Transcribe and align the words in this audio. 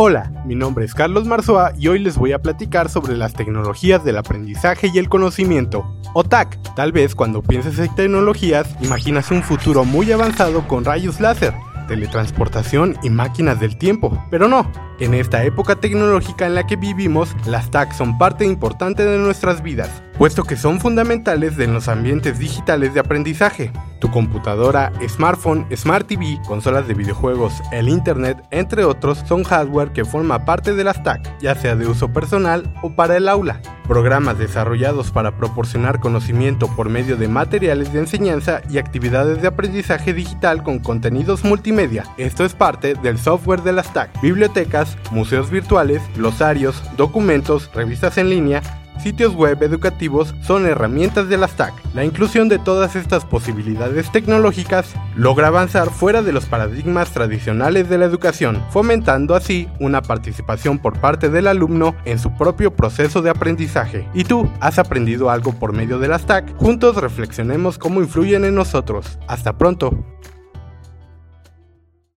Hola, 0.00 0.30
mi 0.46 0.54
nombre 0.54 0.84
es 0.84 0.94
Carlos 0.94 1.26
Marzoa 1.26 1.72
y 1.76 1.88
hoy 1.88 1.98
les 1.98 2.16
voy 2.16 2.30
a 2.30 2.38
platicar 2.38 2.88
sobre 2.88 3.16
las 3.16 3.34
tecnologías 3.34 4.04
del 4.04 4.16
aprendizaje 4.16 4.92
y 4.94 4.98
el 4.98 5.08
conocimiento, 5.08 5.92
o 6.14 6.22
TAC. 6.22 6.56
Tal 6.76 6.92
vez 6.92 7.16
cuando 7.16 7.42
pienses 7.42 7.80
en 7.80 7.92
tecnologías, 7.96 8.76
imaginas 8.80 9.32
un 9.32 9.42
futuro 9.42 9.84
muy 9.84 10.12
avanzado 10.12 10.68
con 10.68 10.84
rayos 10.84 11.18
láser, 11.18 11.52
teletransportación 11.88 12.96
y 13.02 13.10
máquinas 13.10 13.58
del 13.58 13.76
tiempo, 13.76 14.24
pero 14.30 14.46
no. 14.46 14.70
En 15.00 15.14
esta 15.14 15.42
época 15.42 15.74
tecnológica 15.74 16.46
en 16.46 16.54
la 16.54 16.64
que 16.64 16.76
vivimos, 16.76 17.34
las 17.44 17.72
TAC 17.72 17.92
son 17.92 18.18
parte 18.18 18.44
importante 18.44 19.04
de 19.04 19.18
nuestras 19.18 19.64
vidas, 19.64 20.04
puesto 20.18 20.42
que 20.42 20.56
son 20.56 20.80
fundamentales 20.80 21.56
en 21.60 21.72
los 21.72 21.86
ambientes 21.86 22.40
digitales 22.40 22.92
de 22.92 23.00
aprendizaje. 23.00 23.70
Tu 24.00 24.10
computadora, 24.10 24.92
smartphone, 25.08 25.66
smart 25.74 26.08
TV, 26.08 26.40
consolas 26.46 26.88
de 26.88 26.94
videojuegos, 26.94 27.54
el 27.72 27.88
internet, 27.88 28.42
entre 28.50 28.84
otros, 28.84 29.22
son 29.26 29.44
hardware 29.44 29.92
que 29.92 30.04
forma 30.04 30.44
parte 30.44 30.74
de 30.74 30.84
las 30.84 31.02
TAC, 31.02 31.38
ya 31.40 31.54
sea 31.54 31.76
de 31.76 31.86
uso 31.86 32.12
personal 32.12 32.72
o 32.82 32.90
para 32.90 33.16
el 33.16 33.28
aula. 33.28 33.60
Programas 33.86 34.38
desarrollados 34.38 35.12
para 35.12 35.36
proporcionar 35.36 36.00
conocimiento 36.00 36.68
por 36.76 36.88
medio 36.90 37.16
de 37.16 37.28
materiales 37.28 37.92
de 37.92 38.00
enseñanza 38.00 38.60
y 38.68 38.78
actividades 38.78 39.40
de 39.40 39.48
aprendizaje 39.48 40.12
digital 40.12 40.62
con 40.62 40.80
contenidos 40.80 41.44
multimedia. 41.44 42.04
Esto 42.18 42.44
es 42.44 42.54
parte 42.54 42.94
del 42.94 43.18
software 43.18 43.62
de 43.62 43.72
las 43.72 43.92
TAC, 43.92 44.20
bibliotecas, 44.20 44.96
museos 45.10 45.50
virtuales, 45.50 46.02
glosarios, 46.16 46.82
documentos, 46.96 47.70
revistas 47.72 48.18
en 48.18 48.30
línea, 48.30 48.62
sitios 49.00 49.34
web 49.34 49.62
educativos 49.62 50.34
son 50.40 50.66
herramientas 50.66 51.28
de 51.28 51.36
las 51.36 51.56
TAC. 51.56 51.74
La 51.94 52.04
inclusión 52.04 52.48
de 52.48 52.58
todas 52.58 52.96
estas 52.96 53.24
posibilidades 53.24 54.10
tecnológicas 54.12 54.94
logra 55.16 55.48
avanzar 55.48 55.90
fuera 55.90 56.22
de 56.22 56.32
los 56.32 56.46
paradigmas 56.46 57.10
tradicionales 57.10 57.88
de 57.88 57.98
la 57.98 58.04
educación, 58.04 58.62
fomentando 58.70 59.34
así 59.34 59.68
una 59.80 60.02
participación 60.02 60.78
por 60.78 61.00
parte 61.00 61.28
del 61.28 61.46
alumno 61.46 61.94
en 62.04 62.18
su 62.18 62.34
propio 62.36 62.74
proceso 62.74 63.22
de 63.22 63.30
aprendizaje. 63.30 64.08
¿Y 64.14 64.24
tú, 64.24 64.50
has 64.60 64.78
aprendido 64.78 65.30
algo 65.30 65.52
por 65.52 65.72
medio 65.72 65.98
de 65.98 66.08
las 66.08 66.26
TAC? 66.26 66.56
Juntos 66.56 66.96
reflexionemos 66.96 67.78
cómo 67.78 68.00
influyen 68.00 68.44
en 68.44 68.54
nosotros. 68.54 69.18
Hasta 69.26 69.56
pronto. 69.56 70.17